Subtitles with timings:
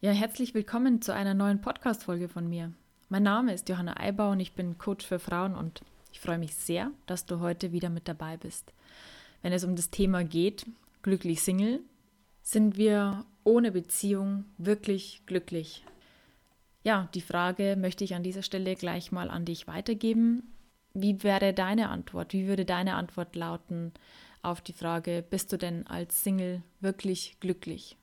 [0.00, 2.72] Ja, herzlich willkommen zu einer neuen Podcast-Folge von mir.
[3.08, 5.80] Mein Name ist Johanna Eibau und ich bin Coach für Frauen und
[6.12, 8.72] ich freue mich sehr, dass du heute wieder mit dabei bist.
[9.42, 10.66] Wenn es um das Thema geht,
[11.02, 11.80] glücklich Single,
[12.42, 15.84] sind wir ohne Beziehung wirklich glücklich?
[16.84, 20.44] Ja, die Frage möchte ich an dieser Stelle gleich mal an dich weitergeben.
[20.94, 22.34] Wie wäre deine Antwort?
[22.34, 23.90] Wie würde deine Antwort lauten
[24.42, 27.97] auf die Frage, bist du denn als Single wirklich glücklich?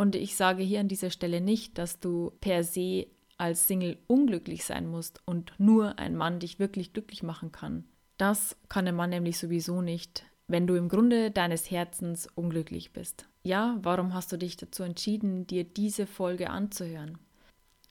[0.00, 4.64] Und ich sage hier an dieser Stelle nicht, dass du per se als Single unglücklich
[4.64, 7.84] sein musst und nur ein Mann dich wirklich glücklich machen kann.
[8.16, 13.26] Das kann ein Mann nämlich sowieso nicht, wenn du im Grunde deines Herzens unglücklich bist.
[13.42, 17.18] Ja, warum hast du dich dazu entschieden, dir diese Folge anzuhören?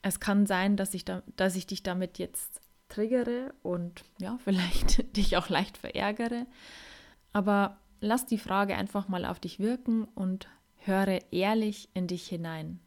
[0.01, 5.17] Es kann sein, dass ich, da, dass ich dich damit jetzt triggere und ja, vielleicht
[5.17, 6.45] dich auch leicht verärgere.
[7.33, 10.47] Aber lass die Frage einfach mal auf dich wirken und
[10.87, 12.79] Höre ehrlich in dich hinein.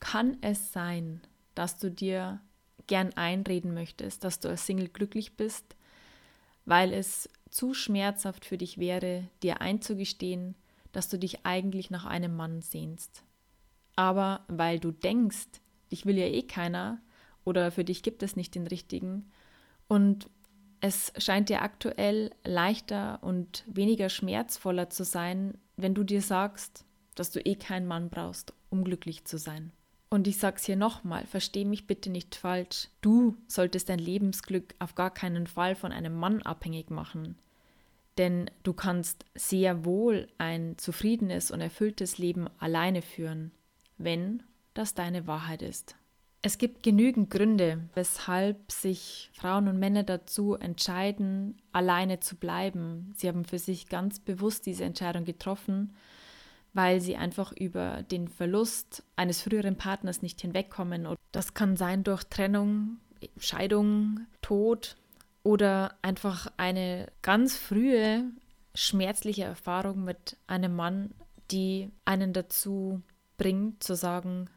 [0.00, 1.20] Kann es sein,
[1.54, 2.40] dass du dir
[2.88, 5.76] gern einreden möchtest, dass du als Single glücklich bist,
[6.64, 10.56] weil es zu schmerzhaft für dich wäre, dir einzugestehen,
[10.90, 13.22] dass du dich eigentlich nach einem Mann sehnst.
[13.94, 15.60] Aber weil du denkst,
[15.92, 17.00] dich will ja eh keiner
[17.44, 19.30] oder für dich gibt es nicht den richtigen
[19.86, 20.28] und
[20.80, 27.30] es scheint dir aktuell leichter und weniger schmerzvoller zu sein, wenn du dir sagst, dass
[27.30, 29.72] du eh keinen Mann brauchst, um glücklich zu sein.
[30.08, 32.88] Und ich sag's hier nochmal, versteh mich bitte nicht falsch.
[33.00, 37.36] Du solltest dein Lebensglück auf gar keinen Fall von einem Mann abhängig machen.
[38.18, 43.52] Denn du kannst sehr wohl ein zufriedenes und erfülltes Leben alleine führen,
[43.98, 44.42] wenn
[44.74, 45.94] das deine Wahrheit ist.
[46.42, 53.12] Es gibt genügend Gründe, weshalb sich Frauen und Männer dazu entscheiden, alleine zu bleiben.
[53.14, 55.94] Sie haben für sich ganz bewusst diese Entscheidung getroffen
[56.72, 61.06] weil sie einfach über den Verlust eines früheren Partners nicht hinwegkommen.
[61.06, 62.98] Und das kann sein durch Trennung,
[63.38, 64.96] Scheidung, Tod
[65.42, 68.24] oder einfach eine ganz frühe
[68.74, 71.10] schmerzliche Erfahrung mit einem Mann,
[71.50, 73.02] die einen dazu
[73.36, 74.48] bringt zu sagen,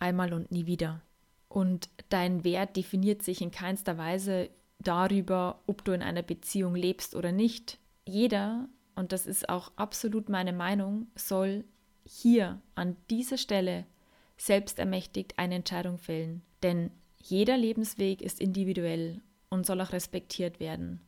[0.00, 1.02] einmal und nie wieder.
[1.50, 7.14] Und dein Wert definiert sich in keinster Weise darüber, ob du in einer Beziehung lebst
[7.14, 7.78] oder nicht.
[8.06, 11.64] Jeder und das ist auch absolut meine Meinung, soll
[12.04, 13.86] hier an dieser Stelle
[14.36, 16.42] selbstermächtigt eine Entscheidung fällen.
[16.62, 21.00] Denn jeder Lebensweg ist individuell und soll auch respektiert werden.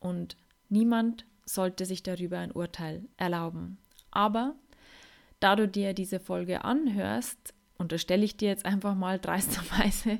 [0.00, 0.36] Und
[0.68, 3.78] niemand sollte sich darüber ein Urteil erlauben.
[4.10, 4.54] Aber
[5.40, 10.18] da du dir diese Folge anhörst, unterstelle ich dir jetzt einfach mal dreisterweise,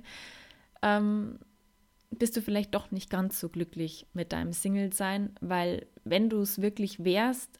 [0.83, 1.39] ähm,
[2.11, 6.61] bist du vielleicht doch nicht ganz so glücklich mit deinem Single-Sein, weil wenn du es
[6.61, 7.59] wirklich wärst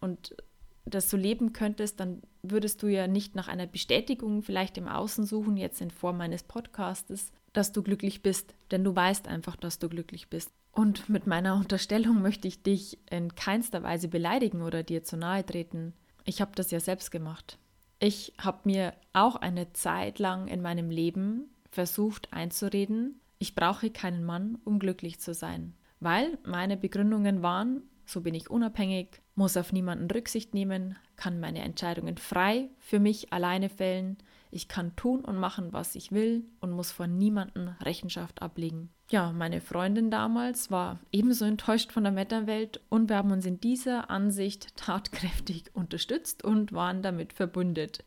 [0.00, 0.36] und
[0.84, 5.26] das so leben könntest, dann würdest du ja nicht nach einer Bestätigung vielleicht im Außen
[5.26, 9.78] suchen, jetzt in Form meines Podcastes, dass du glücklich bist, denn du weißt einfach, dass
[9.78, 10.52] du glücklich bist.
[10.70, 15.44] Und mit meiner Unterstellung möchte ich dich in keinster Weise beleidigen oder dir zu nahe
[15.44, 15.94] treten.
[16.24, 17.58] Ich habe das ja selbst gemacht.
[17.98, 24.24] Ich habe mir auch eine Zeit lang in meinem Leben versucht einzureden, ich brauche keinen
[24.24, 25.74] Mann, um glücklich zu sein.
[26.00, 31.60] Weil meine Begründungen waren, so bin ich unabhängig, muss auf niemanden Rücksicht nehmen, kann meine
[31.60, 34.16] Entscheidungen frei für mich alleine fällen,
[34.56, 38.90] ich kann tun und machen, was ich will und muss von niemandem Rechenschaft ablegen.
[39.10, 43.60] Ja, meine Freundin damals war ebenso enttäuscht von der Meta-Welt und wir haben uns in
[43.60, 48.04] dieser Ansicht tatkräftig unterstützt und waren damit verbündet.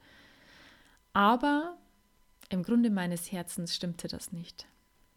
[1.14, 1.78] Aber
[2.50, 4.68] im Grunde meines Herzens stimmte das nicht.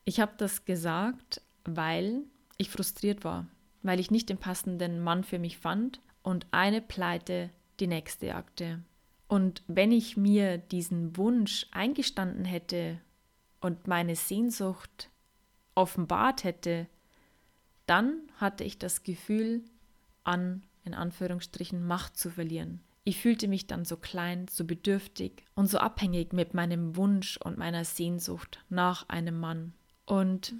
[0.04, 2.22] Ich habe das gesagt, weil
[2.59, 3.47] ich frustriert war,
[3.82, 7.50] weil ich nicht den passenden Mann für mich fand und eine Pleite
[7.81, 8.82] die nächste jagte.
[9.32, 13.00] Und wenn ich mir diesen Wunsch eingestanden hätte
[13.62, 15.09] und meine Sehnsucht
[15.75, 16.87] offenbart hätte,
[17.87, 19.65] dann hatte ich das Gefühl,
[20.22, 22.82] an, in Anführungsstrichen, Macht zu verlieren.
[23.04, 27.56] Ich fühlte mich dann so klein, so bedürftig und so abhängig mit meinem Wunsch und
[27.56, 29.72] meiner Sehnsucht nach einem Mann.
[30.04, 30.56] Und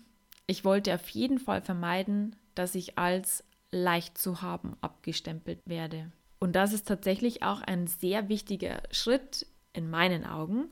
[0.47, 6.11] ich wollte auf jeden Fall vermeiden, dass ich als leicht zu haben abgestempelt werde.
[6.43, 10.65] Und das ist tatsächlich auch ein sehr wichtiger Schritt in meinen Augen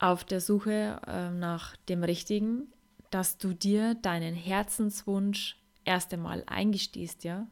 [0.00, 2.72] auf der Suche äh, nach dem Richtigen,
[3.10, 7.46] dass du dir deinen Herzenswunsch erst einmal eingestehst, ja,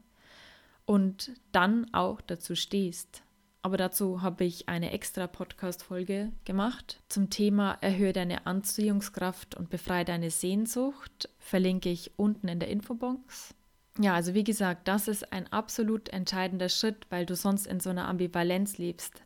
[0.85, 3.23] und dann auch dazu stehst.
[3.61, 10.03] Aber dazu habe ich eine extra Podcast-Folge gemacht zum Thema Erhöhe deine Anziehungskraft und befreie
[10.03, 11.29] deine Sehnsucht.
[11.37, 13.55] Verlinke ich unten in der Infobox.
[14.01, 17.89] Ja, also wie gesagt, das ist ein absolut entscheidender Schritt, weil du sonst in so
[17.89, 19.21] einer Ambivalenz lebst.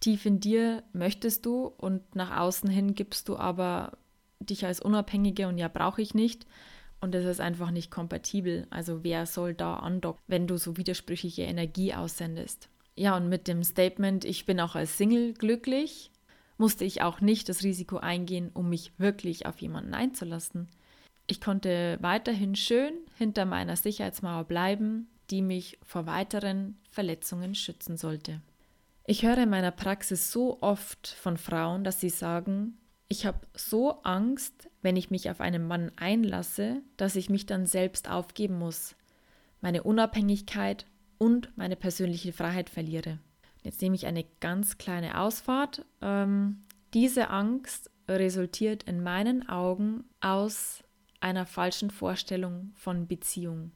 [0.00, 3.92] Tief in dir möchtest du und nach außen hin gibst du aber
[4.40, 6.46] dich als Unabhängige und ja, brauche ich nicht.
[7.00, 8.66] Und das ist einfach nicht kompatibel.
[8.70, 12.68] Also wer soll da andocken, wenn du so widersprüchliche Energie aussendest?
[12.96, 16.10] Ja, und mit dem Statement, ich bin auch als Single glücklich,
[16.58, 20.68] musste ich auch nicht das Risiko eingehen, um mich wirklich auf jemanden einzulassen.
[21.26, 28.40] Ich konnte weiterhin schön hinter meiner Sicherheitsmauer bleiben, die mich vor weiteren Verletzungen schützen sollte.
[29.04, 32.78] Ich höre in meiner Praxis so oft von Frauen, dass sie sagen,
[33.08, 37.66] ich habe so Angst, wenn ich mich auf einen Mann einlasse, dass ich mich dann
[37.66, 38.96] selbst aufgeben muss,
[39.60, 40.86] meine Unabhängigkeit
[41.18, 43.18] und meine persönliche Freiheit verliere.
[43.62, 45.84] Jetzt nehme ich eine ganz kleine Ausfahrt.
[46.00, 46.64] Ähm,
[46.94, 50.84] diese Angst resultiert in meinen Augen aus
[51.20, 53.72] einer falschen Vorstellung von Beziehung.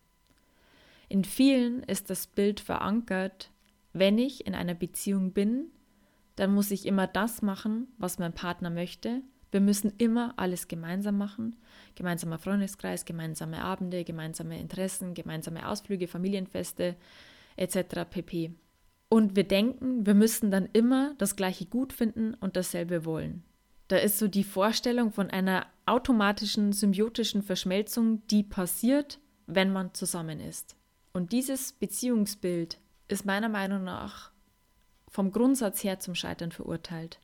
[1.08, 3.50] In vielen ist das Bild verankert,
[3.92, 5.66] wenn ich in einer Beziehung bin,
[6.37, 9.22] dann muss ich immer das machen, was mein Partner möchte.
[9.50, 11.56] Wir müssen immer alles gemeinsam machen.
[11.96, 16.96] Gemeinsamer Freundeskreis, gemeinsame Abende, gemeinsame Interessen, gemeinsame Ausflüge, Familienfeste
[17.56, 18.08] etc.
[18.08, 18.54] pp.
[19.08, 23.42] Und wir denken, wir müssen dann immer das Gleiche gut finden und dasselbe wollen.
[23.90, 30.38] Da ist so die Vorstellung von einer automatischen symbiotischen Verschmelzung, die passiert, wenn man zusammen
[30.38, 30.76] ist.
[31.12, 32.78] Und dieses Beziehungsbild
[33.08, 34.31] ist meiner Meinung nach
[35.08, 37.19] vom Grundsatz her zum Scheitern verurteilt.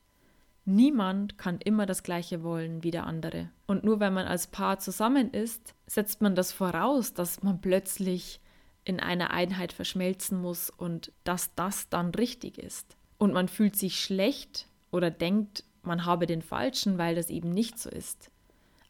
[0.64, 3.48] Niemand kann immer das Gleiche wollen wie der andere.
[3.68, 8.40] Und nur wenn man als Paar zusammen ist, setzt man das voraus, dass man plötzlich
[8.82, 12.96] in einer Einheit verschmelzen muss und dass das dann richtig ist.
[13.18, 17.78] Und man fühlt sich schlecht oder denkt, man habe den Falschen, weil das eben nicht
[17.78, 18.30] so ist.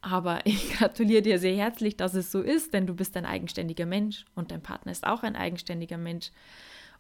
[0.01, 3.87] Aber ich gratuliere dir sehr herzlich, dass es so ist, denn du bist ein eigenständiger
[3.87, 6.31] Mensch und dein Partner ist auch ein eigenständiger Mensch.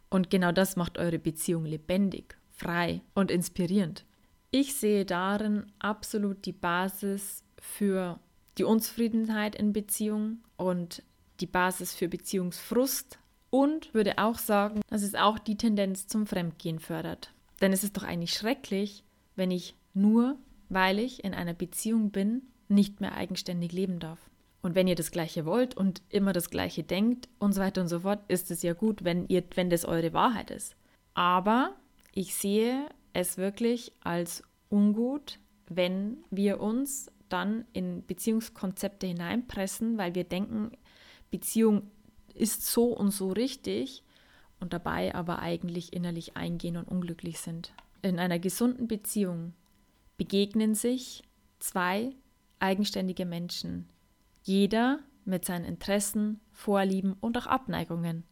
[0.09, 4.05] Und genau das macht eure Beziehung lebendig, frei und inspirierend.
[4.51, 8.21] Ich sehe darin absolut die Basis für
[8.59, 11.03] die Unzufriedenheit in Beziehung und
[11.41, 13.19] die Basis für Beziehungsfrust
[13.51, 17.33] und würde auch sagen, dass es auch die Tendenz zum Fremdgehen fördert.
[17.61, 19.05] Denn es ist doch eigentlich schrecklich,
[19.35, 20.39] wenn ich nur,
[20.69, 24.19] weil ich in einer Beziehung bin, nicht mehr eigenständig leben darf.
[24.63, 27.89] Und wenn ihr das Gleiche wollt und immer das Gleiche denkt und so weiter und
[27.89, 30.75] so fort, ist es ja gut, wenn, ihr, wenn das eure Wahrheit ist.
[31.15, 31.77] Aber
[32.13, 35.39] ich sehe es wirklich als ungut,
[35.69, 40.73] wenn wir uns dann in Beziehungskonzepte hineinpressen, weil wir denken,
[41.31, 41.91] Beziehung
[42.35, 44.03] ist so und so richtig
[44.61, 47.73] und dabei aber eigentlich innerlich eingehen und unglücklich sind.
[48.03, 49.55] In einer gesunden Beziehung
[50.17, 51.23] begegnen sich
[51.59, 52.15] zwei
[52.59, 53.89] eigenständige Menschen,
[54.43, 58.25] jeder mit seinen Interessen, Vorlieben und auch Abneigungen.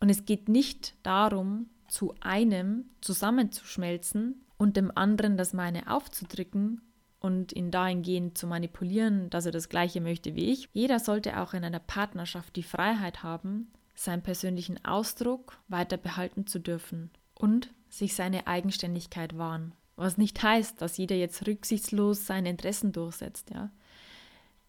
[0.00, 6.80] Und es geht nicht darum, zu einem zusammenzuschmelzen und dem anderen das meine aufzudrücken
[7.20, 10.68] und ihn dahingehend zu manipulieren, dass er das gleiche möchte wie ich.
[10.72, 16.58] Jeder sollte auch in einer Partnerschaft die Freiheit haben, seinen persönlichen Ausdruck weiter behalten zu
[16.58, 19.72] dürfen und sich seine Eigenständigkeit wahren.
[19.96, 23.70] Was nicht heißt, dass jeder jetzt rücksichtslos seine Interessen durchsetzt, ja.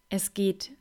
[0.10, 0.72] Es geht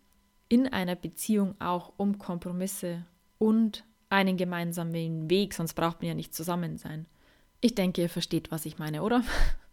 [0.49, 3.06] in einer Beziehung auch um Kompromisse
[3.39, 7.06] und einen gemeinsamen Weg, sonst braucht man ja nicht zusammen sein.
[7.62, 9.25] Ich denke, ihr versteht, was ich meine, oder?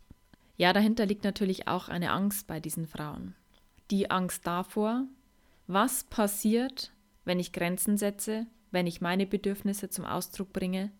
[0.57, 3.35] ja, dahinter liegt natürlich auch eine Angst bei diesen Frauen.
[3.91, 5.05] Die Angst davor,
[5.67, 6.93] was passiert,
[7.25, 10.91] wenn ich Grenzen setze, wenn ich meine Bedürfnisse zum Ausdruck bringe,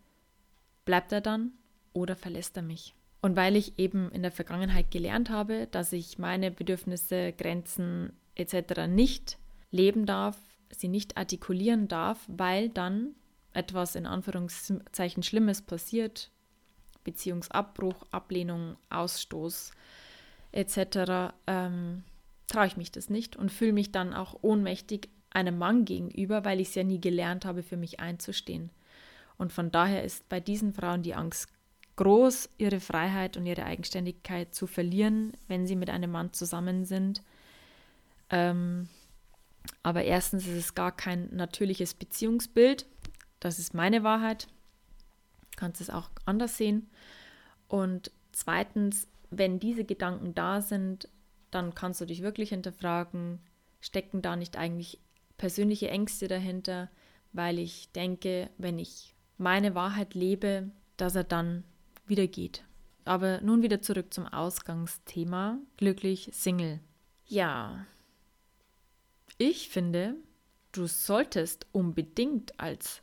[0.83, 1.53] bleibt er dann
[1.93, 2.93] oder verlässt er mich?
[3.21, 8.87] Und weil ich eben in der Vergangenheit gelernt habe, dass ich meine Bedürfnisse, Grenzen etc.
[8.87, 9.37] nicht
[9.71, 10.37] leben darf,
[10.71, 13.15] sie nicht artikulieren darf, weil dann
[13.53, 16.31] etwas in Anführungszeichen Schlimmes passiert,
[17.03, 19.71] Beziehungsabbruch, Ablehnung, Ausstoß
[20.51, 22.03] etc., ähm,
[22.47, 26.59] traue ich mich das nicht und fühle mich dann auch ohnmächtig einem Mann gegenüber, weil
[26.59, 28.71] ich es ja nie gelernt habe, für mich einzustehen.
[29.37, 31.49] Und von daher ist bei diesen Frauen die Angst
[31.99, 37.21] groß, ihre Freiheit und ihre Eigenständigkeit zu verlieren, wenn sie mit einem Mann zusammen sind.
[38.29, 38.87] Ähm,
[39.83, 42.85] aber erstens ist es gar kein natürliches Beziehungsbild.
[43.41, 44.47] Das ist meine Wahrheit.
[45.51, 46.89] Du kannst es auch anders sehen.
[47.67, 51.09] Und zweitens, wenn diese Gedanken da sind,
[51.51, 53.41] dann kannst du dich wirklich hinterfragen,
[53.81, 55.01] stecken da nicht eigentlich
[55.35, 56.89] persönliche Ängste dahinter,
[57.33, 61.65] weil ich denke, wenn ich meine Wahrheit lebe, dass er dann
[62.09, 62.63] wieder geht.
[63.05, 66.79] Aber nun wieder zurück zum Ausgangsthema, glücklich Single.
[67.25, 67.85] Ja,
[69.37, 70.15] ich finde,
[70.73, 73.01] du solltest unbedingt als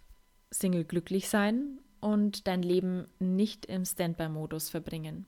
[0.51, 5.25] Single glücklich sein und dein Leben nicht im Standby-Modus verbringen.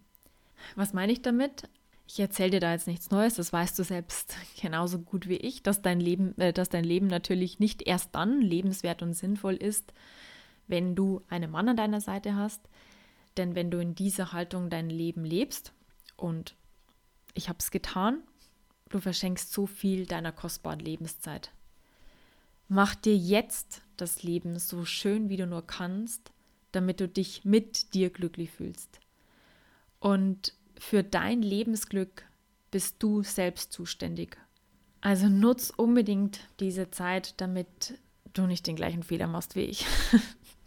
[0.76, 1.68] Was meine ich damit?
[2.06, 5.62] Ich erzähle dir da jetzt nichts Neues, das weißt du selbst genauso gut wie ich,
[5.62, 9.92] dass dein Leben, äh, dass dein Leben natürlich nicht erst dann lebenswert und sinnvoll ist,
[10.66, 12.60] wenn du einen Mann an deiner Seite hast.
[13.38, 15.72] Denn wenn du in dieser Haltung dein Leben lebst
[16.16, 16.56] und
[17.34, 18.22] ich habe es getan,
[18.88, 21.52] du verschenkst so viel deiner kostbaren Lebenszeit.
[22.66, 26.32] Mach dir jetzt das Leben so schön, wie du nur kannst,
[26.72, 29.00] damit du dich mit dir glücklich fühlst.
[30.00, 32.26] Und für dein Lebensglück
[32.70, 34.36] bist du selbst zuständig.
[35.00, 37.98] Also nutz unbedingt diese Zeit, damit
[38.32, 39.86] du nicht den gleichen Fehler machst wie ich.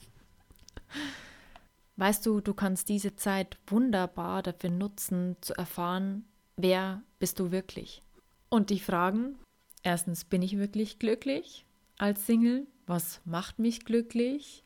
[2.02, 6.26] weißt du, du kannst diese Zeit wunderbar dafür nutzen, zu erfahren,
[6.58, 8.02] wer bist du wirklich.
[8.50, 9.38] Und dich fragen,
[9.84, 11.64] erstens, bin ich wirklich glücklich
[12.00, 12.66] als Single?
[12.88, 14.64] Was macht mich glücklich?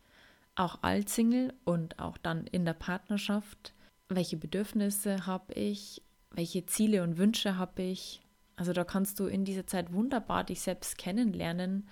[0.55, 3.73] Auch als Single und auch dann in der Partnerschaft
[4.07, 6.01] welche Bedürfnisse habe ich,
[6.31, 8.21] welche Ziele und Wünsche habe ich.
[8.55, 11.89] Also da kannst du in dieser Zeit wunderbar dich selbst kennenlernen,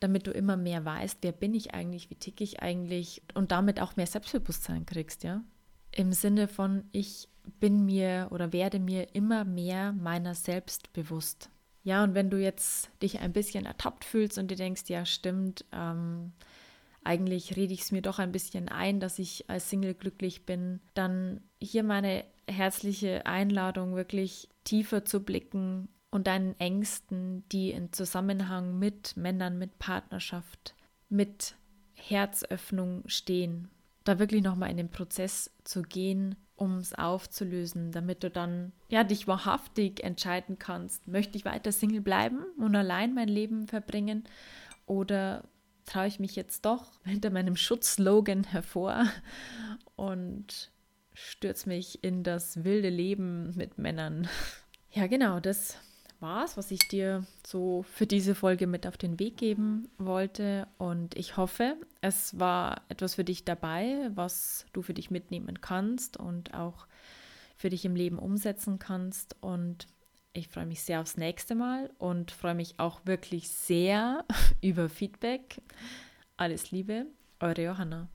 [0.00, 3.80] damit du immer mehr weißt, wer bin ich eigentlich, wie ticke ich eigentlich und damit
[3.80, 5.42] auch mehr Selbstbewusstsein kriegst, ja.
[5.92, 7.28] Im Sinne von, ich
[7.58, 11.50] bin mir oder werde mir immer mehr meiner selbst bewusst.
[11.82, 15.64] Ja, und wenn du jetzt dich ein bisschen ertappt fühlst und dir denkst, ja, stimmt,
[15.72, 16.32] ähm,
[17.02, 20.80] eigentlich rede ich es mir doch ein bisschen ein, dass ich als Single glücklich bin,
[20.94, 28.78] dann hier meine herzliche Einladung, wirklich tiefer zu blicken und deinen Ängsten, die in Zusammenhang
[28.78, 30.74] mit Männern, mit Partnerschaft,
[31.08, 31.54] mit
[31.94, 33.70] Herzöffnung stehen,
[34.04, 39.04] da wirklich nochmal in den Prozess zu gehen, um es aufzulösen, damit du dann ja
[39.04, 44.24] dich wahrhaftig entscheiden kannst, möchte ich weiter Single bleiben und allein mein Leben verbringen?
[44.86, 45.44] Oder
[45.86, 49.06] traue ich mich jetzt doch hinter meinem Schutzslogan hervor
[49.96, 50.70] und
[51.14, 54.28] stürze mich in das wilde Leben mit Männern.
[54.92, 55.76] Ja, genau, das
[56.20, 60.66] war's, was ich dir so für diese Folge mit auf den Weg geben wollte.
[60.78, 66.16] Und ich hoffe, es war etwas für dich dabei, was du für dich mitnehmen kannst
[66.16, 66.86] und auch
[67.56, 69.36] für dich im Leben umsetzen kannst.
[69.40, 69.86] Und
[70.32, 74.24] ich freue mich sehr aufs nächste Mal und freue mich auch wirklich sehr
[74.60, 75.60] über Feedback.
[76.36, 77.06] Alles Liebe,
[77.40, 78.08] eure Johanna.